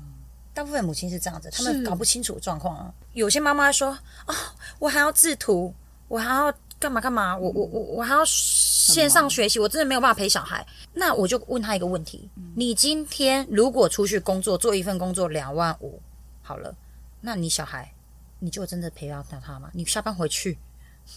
[0.59, 2.92] 大部分母亲是这样子，他们搞不清楚状况啊。
[3.12, 4.35] 有些妈妈说：“哦，
[4.81, 5.73] 我还要制图，
[6.09, 16.03] 我还要干嘛干嘛，我我我我还要线上学习，我真的没有办法陪小孩。”那我就问他一个问题：你今天如果出去工作，做一份工作两万五，
[16.42, 16.75] 好了，
[17.21, 17.94] 那你小孩，
[18.40, 19.71] 你就真的陪到他吗？
[19.73, 20.59] 你下班回去，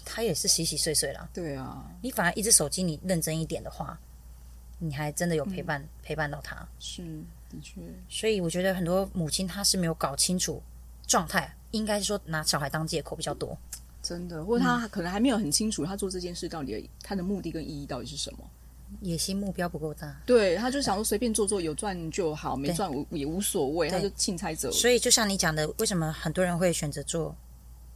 [0.06, 1.27] 他也是洗洗睡睡了。
[1.34, 3.97] 对啊，你反而一只手机，你认真一点的话，
[4.77, 6.63] 你还真的有陪伴、嗯、陪伴到他。
[6.77, 7.01] 是。
[7.51, 10.61] 的确，所以我觉得很多母亲她是没有搞清楚
[11.05, 13.57] 状态，应该是说拿小孩当借口比较多，
[14.01, 18.39] 真的，或者他可能还没有很清楚他做这件事到底他的目的跟意义到底是什么，
[19.01, 24.71] 野心目标不够大，对，他就想说随便做做，有赚就好，没赚也无所谓，他就钦差者。
[24.71, 27.35] 所以就像你讲的，为什么很多人会选择做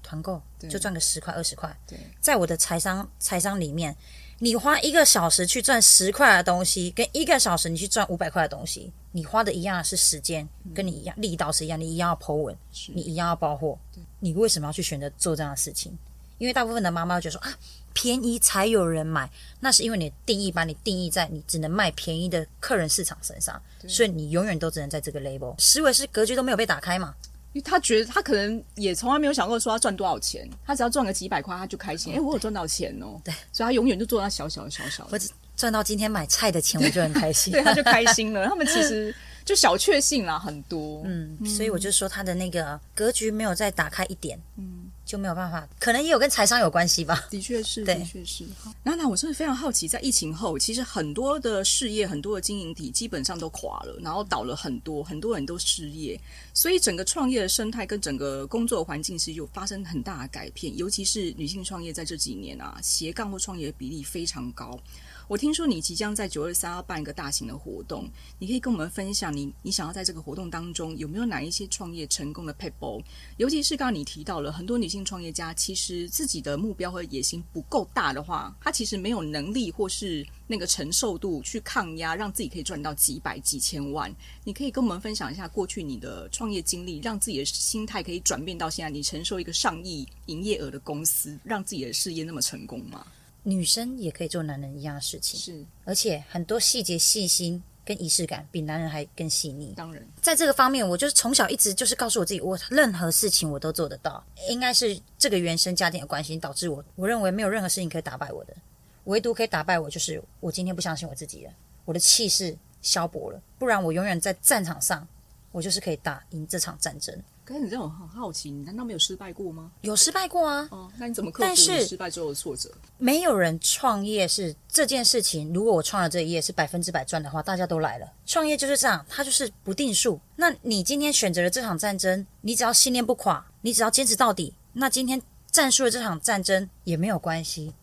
[0.04, 1.74] 团购，就赚个十块二十块？
[1.88, 3.96] 对，在我的财商财商里面。
[4.40, 12.56] 你花一个小时去赚十块的东西，跟一个小时你去赚五百块的东西，你花的一样是时间，跟你一样力道是一样，你一样要 po 文，
[12.94, 13.80] 你一样要包货，
[14.20, 15.98] 你为什么要去选择做这样的事情？
[16.38, 17.58] 因为大部分的妈妈觉得说啊，
[17.94, 19.30] 便宜才有人买，
[19.62, 27.16] 那是因为你的定义把你定义在你只能卖便宜的客人市场身上，所以你永远都只能在这个 label，思维是格局都没有被打开嘛。
[27.56, 32.12] 因为他觉得他可能也从来没有想过说他赚多少钱，他只要赚个几百块他就开心。
[32.12, 33.18] 哎、欸，我有赚到钱哦。
[33.24, 35.10] 对，所以他永远就做那小小的小小的。
[35.14, 37.54] 我只赚到今天买菜的钱，我就很开心。
[37.54, 38.44] 对，他就开心了。
[38.50, 39.16] 他们其实
[39.46, 41.02] 就小确幸啦，很多。
[41.06, 44.38] 嗯，所以我就说他的那个格局没有再打开一点。
[44.58, 44.85] 嗯。
[45.06, 47.26] 就没有办法，可能也有跟财商有关系吧。
[47.30, 48.44] 的确是，的确是。
[48.84, 56.20] 娜娜我真的非常好奇，在疫情后，其实很多的事业、很多的经营体基本上都垮了，然后倒了很多，很多人都失业，
[56.54, 64.80] 所以整个创业的生态跟整个工作环境是有发生很大的改变，尤其是女性创业在这几年啊，斜杠或创业的比例非常高。
[65.28, 68.08] 我听说你即将在九二三要办一个大型的活动，
[68.38, 73.02] 你可以跟我们分享你你想要在这个活动当中有没有哪一些创业成功的撇步？
[73.38, 84.14] 尤其是刚刚你提到了很多女性创业家，其实自己的目标和野心不够大的话，她其实没有能力或是那个承受度去抗压，让自己可以赚到几百几千万。
[84.44, 93.06] 你可以跟我们分享一下过去你的创业经历，让自己的心态可以转变到现在，你承受一个上亿营业额的公司，让自己的事业那么成功吗？
[93.48, 99.72] 女生也可以做男人一样的事情，是，而且很多细节细心跟仪式感比男人还更细腻。
[99.78, 104.26] 当然，在这个方面，我就是从小一直就是告诉我自己，我任何事情我都做得到。
[104.50, 108.56] 应该是这个原生家庭的关系导致我，我认为没有任何事情可以打败我的，
[109.04, 111.54] 唯独可以打败我就是我今天不相信我自己了，
[111.86, 115.08] 我的气势消薄了，不然我永远在战场上，
[115.52, 117.16] 我就是可以打赢这场战争。
[117.46, 119.72] 可是你这种很好奇，你难道没有失败过吗？
[119.82, 120.68] 有失败过啊！
[120.72, 122.72] 哦，那你怎么克服失败之后的挫折？
[122.98, 125.54] 没有人创业是这件事情。
[125.54, 128.14] 如果我创了这一页是百分之百赚的话，大家都来了。
[128.26, 130.20] 创业就是这样，它就是不定数。
[130.36, 137.76] 那你今天选择了这场战争，你只要信念不垮，你只要坚持到底，那今天战输了这场战争也没有关系。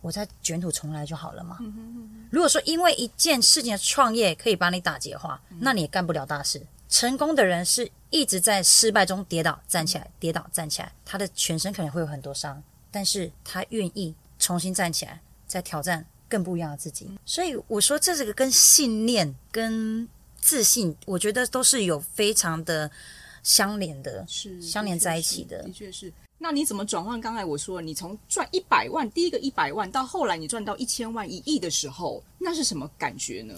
[0.00, 1.58] 我再卷土重来就好了嘛。
[2.30, 6.60] 如果说因为一件事情的创业可以把你打劫的话，那你也干不了大事。
[6.88, 17.10] 成功的人是一直在失败中跌倒站起来，跌倒站起来，他的全身可能会有很多伤，但是他愿意重新站起来，再挑战更不一样的自己。
[17.24, 20.08] 所以我说，这是个跟信念、跟
[20.40, 22.90] 自信，我觉得都是有非常的
[23.42, 25.62] 相连的，是相连在一起的。
[25.62, 26.12] 的确是。
[26.38, 27.18] 那你怎么转换？
[27.18, 33.54] 刚才我说，你从赚一百万，第一个一百万，到后来你赚到一千万、一亿的时候，那是什么感觉呢？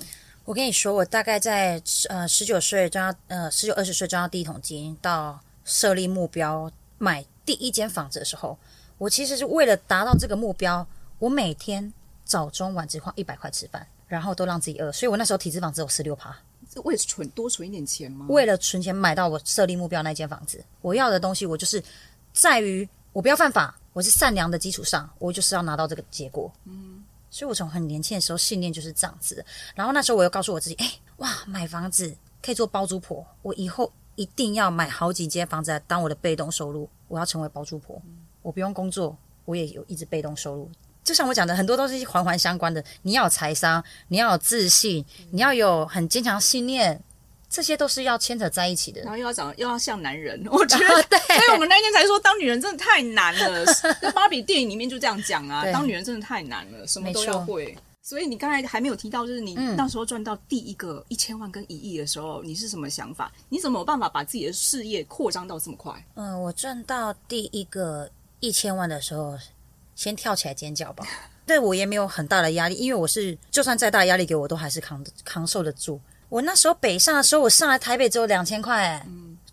[0.48, 8.56] 我跟你说，我大概在呃十九岁赚到呃十九二十岁赚到第一桶金，到设立目标买第一间房子的时候，
[8.96, 10.86] 我其实是为了达到这个目标，
[11.18, 11.92] 我每天
[12.24, 16.34] 早中晚只花一百块吃饭，然后都让自己饿，所以我那时候体脂肪只有十六趴。
[16.72, 18.24] 是为了存多存一点钱吗？
[18.30, 21.82] 为了存钱买到我设立目标那间房子，我要的东西，我就是
[22.32, 26.50] 在于我不要犯法，我是善良的基础上，我就是要拿到这个结果。
[26.64, 26.97] 嗯。
[27.30, 29.44] 所以，我从很年轻的时候信念就是这样子。
[29.74, 36.88] 然后那时候，我又告诉我自己：“哎，哇，买房子可以做包租婆，我以后一定要买好几间房子来当我的被动收入。
[37.08, 38.00] 我要成为包租婆，
[38.42, 40.70] 我不用工作，我也有一直被动收入。
[41.02, 42.84] 就像我讲的，很多都是环环相关的。
[43.02, 47.02] 你要有财商，你要有自信，你要有很坚强信念。”
[47.50, 51.02] 这些都是要牵扯在一起的，然后又要长，又要像男人， 我觉得。
[51.04, 53.64] 对，所以我们那天才说，当女人真的太难了。
[54.02, 57.76] 那芭比电影里面就这样讲啊，当女人真的太难了，什么都要会。
[58.02, 63.30] 所以你刚才还没有提到，就是你那时候赚到第一个一千万跟一亿的时候，嗯，你是什么想法？
[63.48, 65.92] 你怎么有办法把自己的事业扩张到这么快？
[66.14, 69.38] 嗯，我赚到第一个一千万的时候，
[69.94, 71.06] 先跳起来尖叫吧。
[71.46, 76.00] 对，我也没有很大的压力，因为我是就算再大压力给我，都还是扛扛受得住。
[76.28, 79.06] 我那时候北上的时候，我上来台北只有两千块，哎，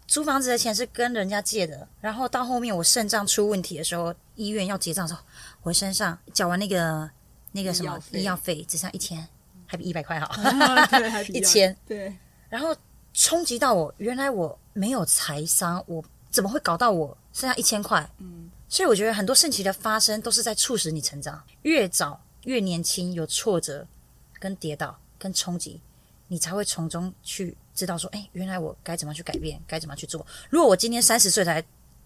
[0.08, 1.88] 租房子的钱是跟人家借的。
[2.02, 5.22] 然后到后面我肾脏出问题的时候，医院要结账的时候，
[5.64, 7.10] 我身上缴完那个
[7.54, 9.26] 那个什么医药费只剩一千，
[9.66, 10.30] 还比一百块好，
[11.34, 11.76] 一千。
[11.88, 12.14] 对。
[12.50, 12.76] 然后
[13.14, 18.10] 冲击到我，原来我没有财商，我怎么会搞到我剩下一千块？
[18.20, 18.52] 嗯。
[18.68, 23.88] 所以我觉得很多事情的发生都是在促使你成长，越早越年轻有挫折、
[24.40, 25.80] 跟跌倒、跟冲击。
[26.28, 30.26] 你才会从中去知道说，哎，原来我该怎么去改变，该怎么去做。
[30.50, 31.64] 如果我今天三十岁才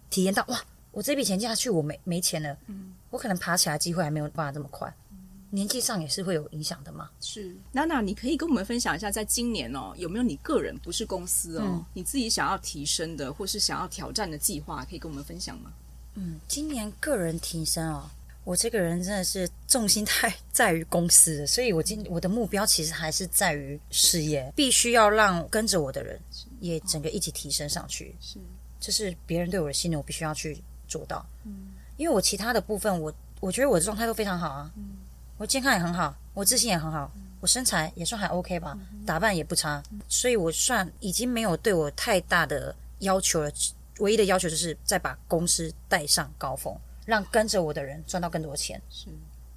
[0.09, 0.61] 体验到，哇，
[0.91, 4.93] 我这笔钱借下去，我没没钱了，嗯，我可能爬起来机会还没有办法这么快。
[5.11, 5.17] 嗯，
[5.51, 7.09] 年纪上也是会有影响的嘛。
[7.21, 15.71] 是，娜娜，你可以跟我们分享一下，在今年哦，有没有你个人不是公司哦，嗯，你自己想要提升的，或是想要挑战的计划，可以跟我们分享吗？
[16.15, 18.09] 嗯，今年个人提升哦。
[18.49, 26.19] 我这个人真的是重心太在于公司，所以我今我的目标其实还是在于事业，必须要让跟着我的人
[26.59, 28.15] 也整个一起提升上去。
[28.19, 28.39] 是，
[28.79, 31.23] 这是别人对我的信任，我必须要去做到。
[31.45, 34.71] 嗯，因为我其他的部分，我我觉得我的状态都非常好啊。
[34.77, 34.97] 嗯，
[35.37, 38.75] 我健康也很好，我自信也很好，我身材也算还 OK 吧，
[39.05, 43.51] 打扮也不差，所以我算已经没有对我太大的要求了。
[43.99, 46.75] 唯一的要求就是再把公司带上高峰。
[47.09, 49.07] 让跟着我的人赚到更多钱，是，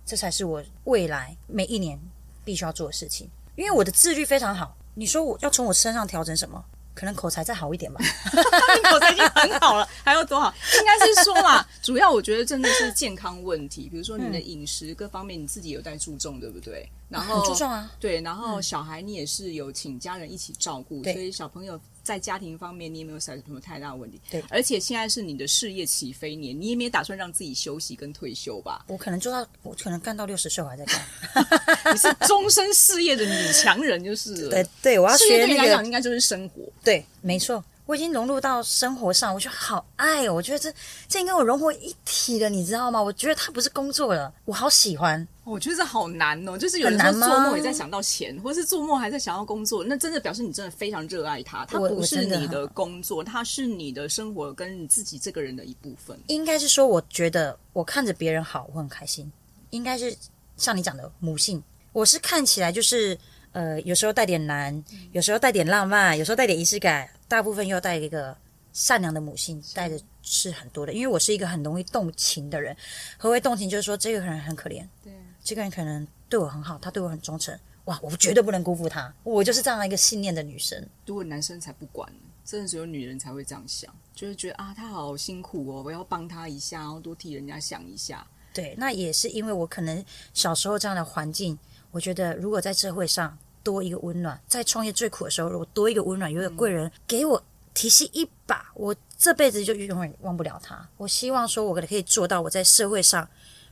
[0.06, 2.00] 这才是我未来每一年
[2.46, 3.28] 必须要做的事情。
[3.56, 6.64] 因为我的自律非常好，你说我要从我身上调整什么？
[6.94, 8.00] 可能口才再好一点吧。
[8.02, 10.52] 你 口才已经很好了， 还要多好？
[10.78, 16.88] 应该是说嘛， 主要我觉得真的是健康问题，比如说你的饮食各方面你自己有在注重，对不对？
[17.10, 21.78] 然后很注重啊，对，然后小孩你也是有请家人一起照顾，所以小朋友。
[22.02, 24.20] 在家庭方面，你也没有想什么太大的问题。
[24.30, 28.84] 对，而且现在是你的事业起飞年，你也没打算让自己休息跟退休吧？
[28.88, 31.00] 我可能做到，我可能干到六十岁我还在干。
[31.92, 34.50] 你是终身事业的女强人，就是了。
[34.50, 36.62] 对对，我要学那个，应该就是生活。
[36.82, 37.62] 对，没错。
[37.92, 40.32] 我已经融入到生活上，我觉得好爱哦！
[40.32, 40.72] 我觉得这
[41.06, 43.02] 这应该我融为一体了，你知道吗？
[43.02, 45.28] 我觉得它不是工作了，我好喜欢。
[45.44, 51.66] 我觉得这好难哦，就是有人说做梦也在想到钱，或是做梦还在想要工作，那真的表示你真的非常热爱它。
[51.66, 56.18] 它不是你的工作，它是你的生活跟你自己这个人的一部分。
[56.28, 59.30] 应该是说，我觉得我看着别人好，我很开心。
[59.68, 60.16] 应该是
[60.56, 61.62] 像你讲的母性，
[61.92, 63.18] 我是看起来就是
[63.52, 64.82] 呃，有时候带点难，
[65.12, 67.06] 有时候带点浪漫，有时候带点仪式感。
[67.32, 68.36] 大部分又带一个
[68.74, 70.92] 善良的母性，带的是很多的。
[70.92, 72.76] 因为我是一个很容易动情的人。
[73.16, 73.70] 何为动情？
[73.70, 75.10] 就是说这个人很可怜，对，
[75.42, 77.58] 这个人可能对我很好，他对我很忠诚。
[77.86, 79.10] 哇，我绝对不能辜负他。
[79.22, 80.86] 我就是这样一个信念的女生。
[81.06, 82.06] 如果男生才不管，
[82.44, 88.26] 真的只有女人才会这样想，就是觉得啊，他好辛苦哦，我要帮他一下，然后多替人家想一下。
[88.52, 90.04] 对，那也是因为我可能
[90.34, 91.58] 小时候这样的环境，
[91.92, 93.38] 我觉得如果在社会上。
[93.62, 97.42] 多一个温暖，在创业最苦的时候，如果多一个温暖，有一个贵人给我
[97.74, 100.86] 提携一把，我这辈子就永远忘不了他。
[100.96, 103.28] 我希望说，我可以做到，我在社会上，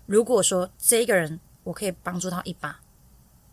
[0.06, 2.80] 如果说这一个人我可以帮助他一把，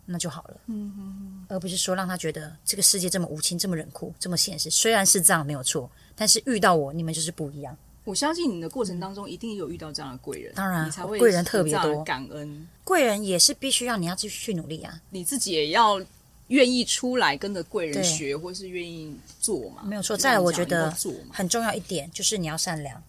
[0.06, 0.56] 那就好了。
[0.66, 4.70] 嗯哼哼，而不是说让他觉得这个世界这么无情、这么冷酷、这么现实。
[4.70, 7.76] 虽然是这样没有错，但是遇到我，你们就是不一样。
[8.04, 16.00] 我相信你的过程当中一定有遇到这样的贵人，当然，你才会贵人特别多，感恩贵人也是必须要你要继续去努力啊，你自己也要。
[16.48, 19.82] 愿意出来跟着贵人学，或是愿意做嘛？
[19.84, 20.16] 没有错。
[20.16, 20.94] 再来，我觉得
[21.32, 23.02] 很重要一点就是你要善良，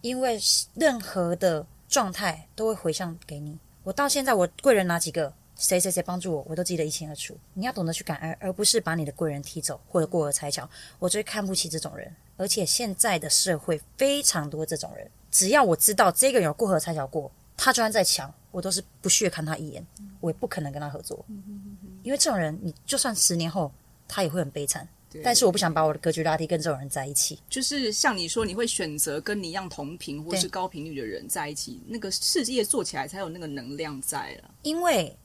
[0.00, 0.38] 因为
[0.74, 3.58] 任何的状态都会回向给你。
[3.82, 7.36] 我到现在，我贵人哪几个，谁谁谁帮助我，我都记得一清二楚。
[7.52, 10.68] 你要懂得去感恩，而不是把你的贵人踢走或者过河拆桥。
[10.98, 15.08] 我最看不起这种人，而且现在的社会非常多这种人。
[15.30, 19.86] 只要我知道这个人有过河拆桥过，他就算再强，我都是不屑看他一眼，
[20.20, 21.24] 我也不可能跟他合作，
[22.02, 23.72] 因为这种人，你就算十年后，
[24.06, 24.88] 他也会很悲惨。
[25.22, 27.38] 但是我不想把我的格局拉低，跟这种人在一起。
[27.48, 34.50] 就是像你说，你会选择跟你一样同频或是高频率的人在一起，那个事业做起来才有那个能量在了。
[34.62, 35.16] 因为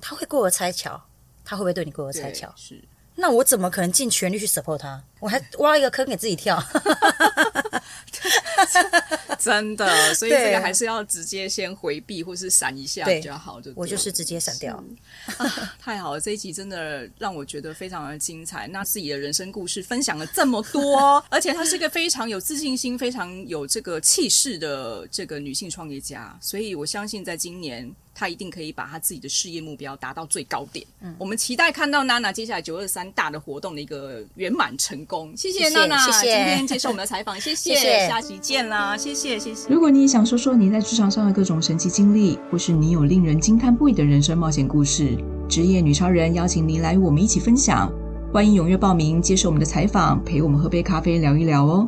[0.00, 1.00] 他会过河拆桥，
[1.44, 2.52] 他会不会对你过河拆桥？
[2.56, 2.82] 是。
[3.14, 5.00] 那我怎么可能尽全力去 support 他？
[5.20, 6.60] 我还挖一个坑给自己跳。
[9.38, 13.60] 真的，所以这个还是要直接先回避或是闪一下比较好。
[13.60, 14.82] 就我就是直接闪掉。
[15.36, 15.46] 啊，
[15.78, 18.66] 太好了，这一集真的让我觉得非常的精彩。
[18.68, 26.36] 那自己的人生故事分享了这么多， 而且她是一个非常有自信心、非常有这个气势的这个女性创业家。
[26.40, 27.94] 所以我相信，在今年。
[28.18, 30.82] 他一定可以把他自己的事业目标达到最高点。
[31.02, 35.30] 嗯，我们期待看到娜娜接下来九二三大的活动的一个圆满成功。
[35.36, 39.68] 谢谢娜娜，谢谢今天接受我们的采访，谢谢，谢谢，下期见啦，谢谢，谢谢。
[39.68, 45.14] 如果你也想说说你在职场上的各种神奇经历，或是你有令人惊叹不已的人生冒险故事，
[45.46, 47.92] 职业女超人邀请您来与我们一起分享。
[48.32, 51.86] 欢迎踊跃报名，接受我们的采访，陪我们喝杯咖啡聊一聊哦。